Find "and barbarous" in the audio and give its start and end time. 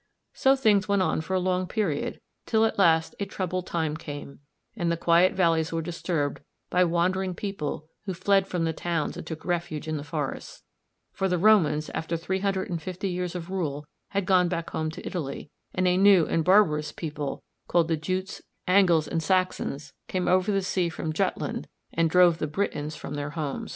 16.25-16.91